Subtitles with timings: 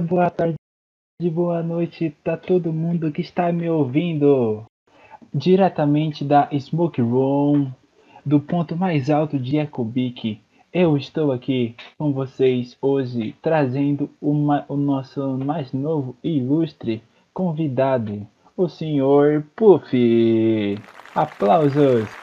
[0.00, 0.56] boa tarde,
[1.32, 4.64] boa noite para todo mundo que está me ouvindo.
[5.32, 7.70] Diretamente da Smoke Room,
[8.26, 10.40] do ponto mais alto de Ecobic.
[10.72, 17.00] Eu estou aqui com vocês hoje trazendo uma, o nosso mais novo e ilustre
[17.32, 19.96] convidado, o senhor Puff.
[21.14, 22.19] Aplausos!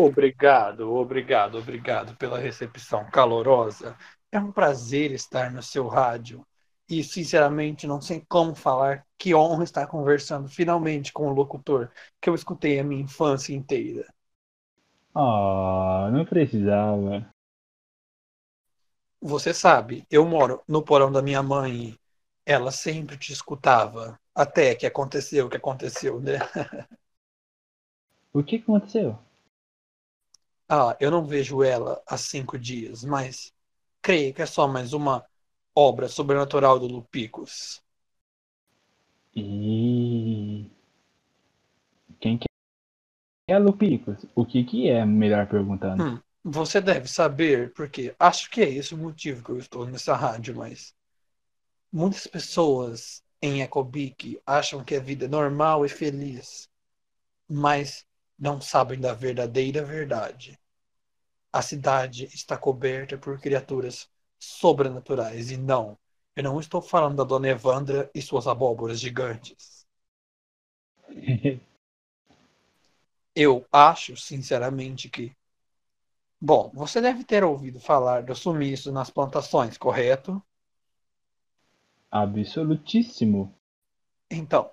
[0.00, 3.94] Obrigado, obrigado, obrigado pela recepção calorosa.
[4.32, 6.44] É um prazer estar no seu rádio.
[6.88, 12.30] E, sinceramente, não sei como falar que honra estar conversando finalmente com o locutor que
[12.30, 14.06] eu escutei a minha infância inteira.
[15.14, 17.28] Ah, oh, não precisava.
[19.20, 21.94] Você sabe, eu moro no porão da minha mãe
[22.46, 24.18] ela sempre te escutava.
[24.34, 26.38] Até que aconteceu o que aconteceu, né?
[28.32, 29.18] o que aconteceu?
[30.72, 33.52] Ah, eu não vejo ela há cinco dias, mas
[34.00, 35.26] creio que é só mais uma
[35.74, 37.82] obra sobrenatural do Lupicus.
[39.34, 40.70] E
[42.20, 42.46] quem que
[43.48, 44.24] é Lupicus?
[44.32, 46.04] O que que é, melhor perguntando?
[46.04, 50.14] Hum, você deve saber, porque acho que é esse o motivo que eu estou nessa
[50.14, 50.94] rádio, mas
[51.92, 56.68] muitas pessoas em Ecobic acham que a vida é normal e feliz,
[57.48, 58.06] mas
[58.40, 60.58] não sabem da verdadeira verdade.
[61.52, 64.08] A cidade está coberta por criaturas
[64.38, 65.50] sobrenaturais.
[65.50, 65.98] E não,
[66.34, 69.86] eu não estou falando da Dona Evandra e suas abóboras gigantes.
[73.34, 75.36] eu acho, sinceramente, que.
[76.40, 80.42] Bom, você deve ter ouvido falar do sumiço nas plantações, correto?
[82.10, 83.54] Absolutíssimo.
[84.30, 84.70] Então,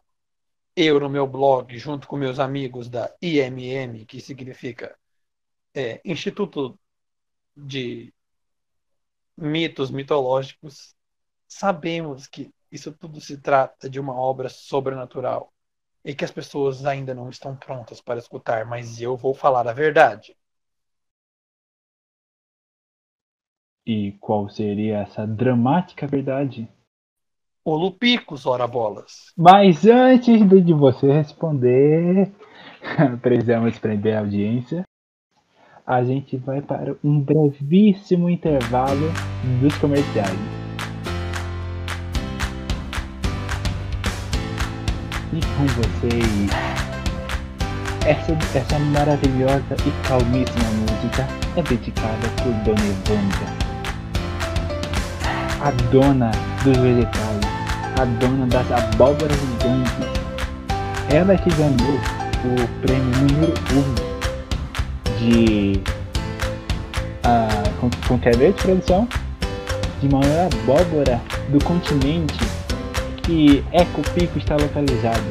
[0.77, 4.95] eu no meu blog, junto com meus amigos da IMM, que significa
[5.73, 6.79] é, Instituto
[7.55, 8.13] de
[9.35, 10.95] Mitos Mitológicos,
[11.47, 15.51] sabemos que isso tudo se trata de uma obra sobrenatural
[16.05, 19.73] e que as pessoas ainda não estão prontas para escutar, mas eu vou falar a
[19.73, 20.37] verdade.
[23.87, 26.69] E qual seria essa dramática verdade?
[27.67, 29.33] O Lupicus, ora bolas.
[29.37, 32.31] Mas antes de você responder,
[33.21, 34.85] precisamos prender a audiência
[35.87, 39.09] a gente vai para um brevíssimo intervalo
[39.61, 40.37] dos comerciais.
[45.31, 46.49] E com vocês,
[48.05, 51.25] essa, essa maravilhosa e calmíssima música
[51.55, 53.67] é dedicada por Dona Evandra,
[55.61, 56.31] a dona
[56.65, 57.46] dos vegetais,
[57.99, 59.91] a dona das abóboras gigantes.
[61.09, 61.99] Ela que ganhou
[62.45, 65.81] o prêmio número 1 um de.
[67.25, 69.07] Uh, com, com quer ver de produção?
[69.99, 71.19] De maior abóbora
[71.49, 72.37] do continente
[73.23, 75.23] que Eco Pico está localizado.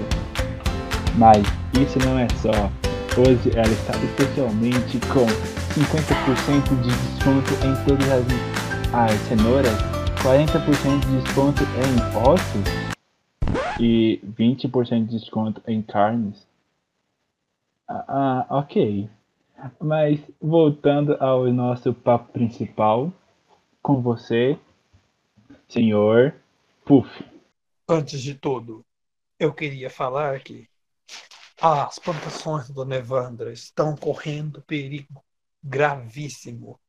[1.17, 1.43] Mas
[1.81, 2.71] isso não é só.
[3.17, 5.25] Hoje ela está especialmente com
[5.77, 8.25] 50% de desconto em todas as,
[8.93, 9.96] as cenouras,
[10.27, 16.45] 40% de desconto em ossos e 20% de desconto em carnes.
[17.87, 19.09] Ah, ah ok.
[19.81, 23.13] Mas voltando ao nosso papo principal
[23.81, 24.59] com você,
[25.69, 26.35] senhor
[26.85, 27.25] Puff.
[27.89, 28.85] Antes de tudo,
[29.39, 30.69] eu queria falar que
[31.63, 35.25] as plantações do Nevandra estão correndo perigo
[35.63, 36.81] gravíssimo.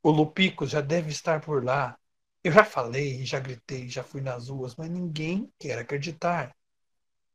[0.00, 1.98] O Lupico já deve estar por lá.
[2.48, 6.56] Eu já falei, já gritei, já fui nas ruas, mas ninguém quer acreditar.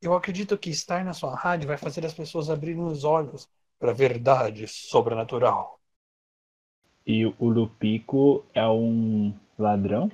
[0.01, 3.91] Eu acredito que estar na sua rádio vai fazer as pessoas abrirem os olhos para
[3.91, 5.79] a verdade sobrenatural.
[7.05, 10.11] E o Lupico é um ladrão?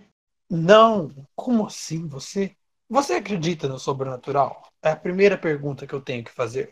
[0.50, 2.06] Não, como assim?
[2.10, 2.54] Você
[2.90, 4.70] você acredita no sobrenatural?
[4.84, 6.72] É a primeira pergunta que eu tenho que fazer.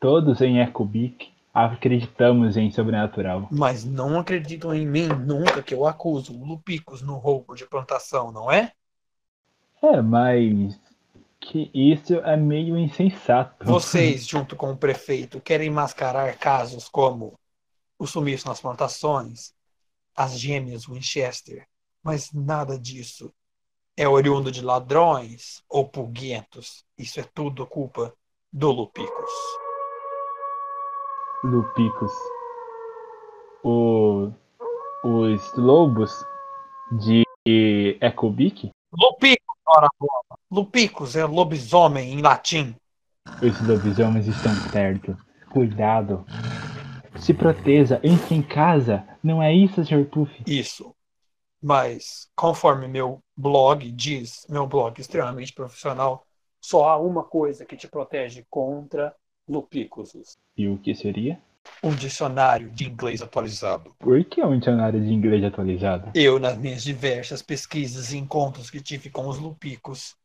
[0.00, 3.48] Todos em Ecobic acreditamos em sobrenatural.
[3.50, 8.50] Mas não acreditam em mim nunca que eu acuso Lupicos no roubo de plantação, não
[8.50, 8.72] é?
[9.82, 10.80] É, mas
[11.38, 13.66] que isso é meio insensato.
[13.66, 17.38] Vocês, junto com o prefeito, querem mascarar casos como
[17.98, 19.52] o sumiço nas plantações,
[20.16, 21.66] as gêmeas Winchester,
[22.02, 23.32] mas nada disso
[23.96, 26.84] é oriundo de ladrões ou pulguentos.
[26.96, 28.14] Isso é tudo culpa
[28.52, 29.61] do Lupicus.
[31.44, 32.12] Lupicus.
[33.64, 34.30] O,
[35.02, 36.24] os lobos
[36.92, 37.24] de
[38.00, 38.70] Ecobic?
[38.92, 40.38] Lupicus, ora bola.
[40.50, 42.76] Lupicus é lobisomem em latim.
[43.42, 45.16] Os lobisomens estão perto.
[45.50, 46.24] Cuidado.
[47.16, 49.04] se proteja, entre em casa.
[49.22, 50.08] Não é isso, Sr.
[50.08, 50.42] Puff?
[50.46, 50.94] Isso.
[51.60, 56.24] Mas, conforme meu blog diz, meu blog extremamente profissional,
[56.60, 59.14] só há uma coisa que te protege contra
[59.52, 60.36] lupículos.
[60.56, 61.38] E o que seria?
[61.82, 63.94] Um dicionário de inglês atualizado.
[63.98, 66.10] Por que um dicionário de inglês atualizado?
[66.14, 70.16] Eu, nas minhas diversas pesquisas e encontros que tive com os lupicos,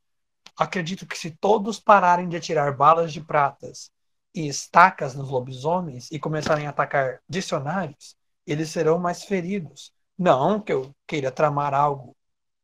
[0.58, 3.92] acredito que se todos pararem de atirar balas de pratas
[4.34, 8.16] e estacas nos lobisomens e começarem a atacar dicionários,
[8.46, 9.92] eles serão mais feridos.
[10.18, 12.16] Não que eu queira tramar algo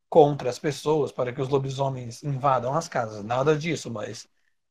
[0.10, 4.28] contra as pessoas para que os lobisomens invadam as casas, nada disso, mas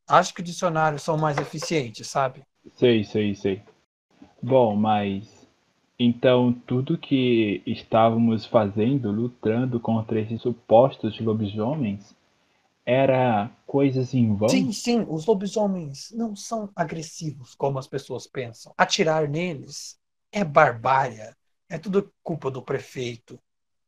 [0.08, 2.42] acho que dicionários são mais eficientes, sabe?
[2.76, 3.62] Sei, sei, sei.
[4.42, 5.46] Bom, mas
[5.98, 12.14] então tudo que estávamos fazendo, lutando contra esses supostos lobisomens,
[12.84, 14.48] era coisas em vão?
[14.48, 18.74] Sim, sim, os lobisomens não são agressivos como as pessoas pensam.
[18.76, 19.98] Atirar neles
[20.32, 21.32] é barbárie,
[21.68, 23.38] é tudo culpa do prefeito.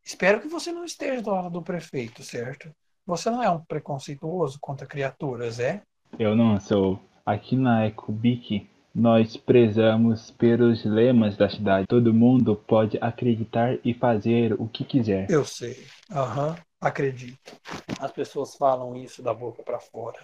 [0.04, 2.74] Espero que você não esteja do lado do prefeito, certo?
[3.06, 5.82] Você não é um preconceituoso contra criaturas, é?
[6.18, 7.00] Eu não sou.
[7.26, 11.86] Aqui na Ecubic, nós prezamos pelos lemas da cidade.
[11.88, 15.28] Todo mundo pode acreditar e fazer o que quiser.
[15.28, 15.84] Eu sei.
[16.12, 17.52] Aham, acredito.
[17.98, 20.20] As pessoas falam isso da boca para fora.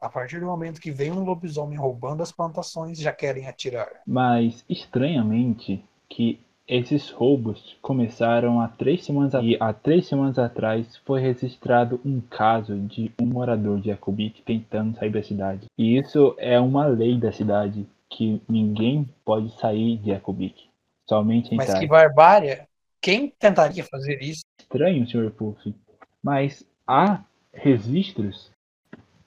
[0.00, 3.88] A partir do momento que vem um lobisomem roubando as plantações, já querem atirar.
[4.06, 11.20] Mas, estranhamente, que esses roubos começaram há três semanas e há três semanas atrás foi
[11.20, 15.66] registrado um caso de um morador de Jacobic tentando sair da cidade.
[15.76, 20.68] E isso é uma lei da cidade que ninguém pode sair de Jacobic.
[21.06, 21.66] Somente entrar.
[21.68, 22.62] Mas que barbárie!
[23.00, 24.42] Quem tentaria fazer isso?
[24.58, 25.30] Estranho, Sr.
[25.30, 25.74] Puff.
[26.22, 27.22] Mas há
[27.52, 28.50] registros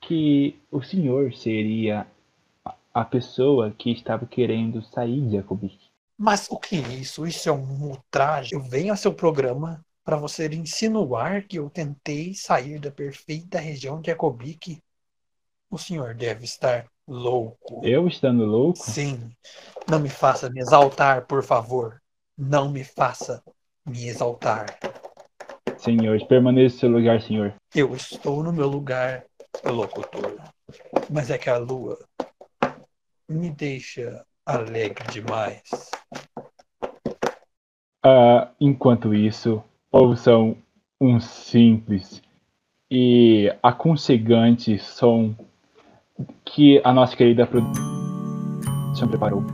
[0.00, 2.04] que o senhor seria
[2.92, 5.87] a pessoa que estava querendo sair de Jacobic.
[6.18, 7.24] Mas o que é isso?
[7.24, 8.52] Isso é um ultraje.
[8.52, 14.00] Eu venho a seu programa para você insinuar que eu tentei sair da perfeita região
[14.00, 14.82] de Jacobic.
[15.70, 17.80] O senhor deve estar louco.
[17.84, 18.78] Eu estando louco?
[18.78, 19.30] Sim.
[19.88, 22.02] Não me faça me exaltar, por favor.
[22.36, 23.40] Não me faça
[23.86, 24.76] me exaltar.
[25.78, 27.54] Senhor, permaneça no seu lugar, senhor.
[27.72, 29.24] Eu estou no meu lugar,
[29.64, 30.36] locutor.
[31.08, 31.96] Mas é que a lua
[33.28, 35.62] me deixa alegre demais.
[38.10, 39.62] Ah, enquanto isso,
[39.92, 40.56] ouçam
[40.98, 42.22] um simples
[42.90, 45.34] e aconchegante som
[46.42, 49.44] que a nossa querida produção preparou.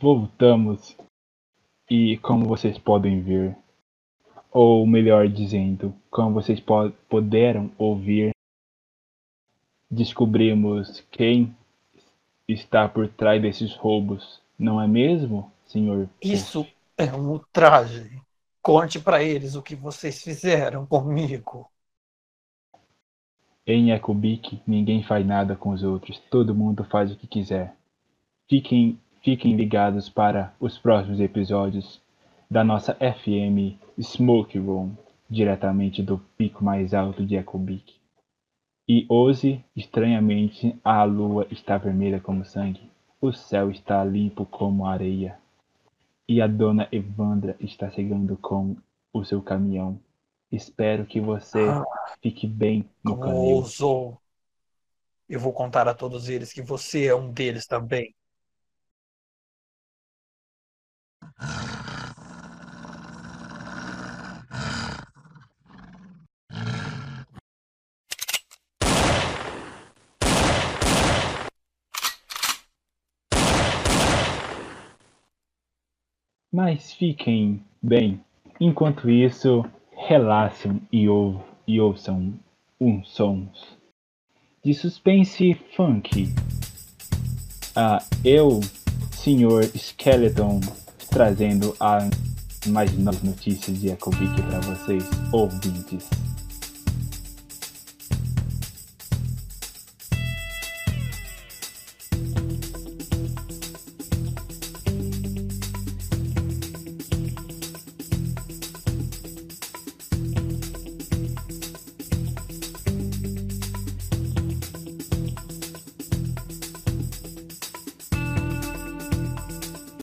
[0.00, 0.96] Voltamos
[1.90, 3.54] e como vocês podem ver,
[4.50, 8.30] ou melhor dizendo, como vocês po puderam ouvir,
[9.90, 11.54] descobrimos quem
[12.48, 16.08] está por trás desses roubos, não é mesmo, senhor?
[16.22, 16.66] Isso
[16.96, 18.20] é um ultraje.
[18.62, 21.68] Conte para eles o que vocês fizeram comigo.
[23.66, 27.76] Em Ecobic, ninguém faz nada com os outros, todo mundo faz o que quiser.
[28.48, 32.00] Fiquem, fiquem ligados para os próximos episódios
[32.50, 34.92] da nossa FM Smoke Room,
[35.28, 37.94] diretamente do pico mais alto de Ecobic.
[38.88, 45.38] E hoje, estranhamente, a lua está vermelha como sangue, o céu está limpo como areia,
[46.28, 48.76] e a dona Evandra está chegando com
[49.12, 49.98] o seu caminhão.
[50.50, 51.84] Espero que você Ah,
[52.22, 53.64] fique bem no caminho.
[55.28, 58.14] Eu vou contar a todos eles que você é um deles também.
[76.52, 78.20] Mas fiquem bem.
[78.60, 79.64] Enquanto isso,
[80.08, 82.34] relaxem e, ou- e ouçam
[82.80, 83.78] uns sons
[84.64, 86.28] de suspense funk.
[87.74, 88.60] Ah, eu,
[89.12, 89.64] Sr.
[89.74, 90.60] Skeleton,
[91.10, 92.10] trazendo as
[92.66, 96.08] mais novas notícias de Ecobic para vocês, ouvintes.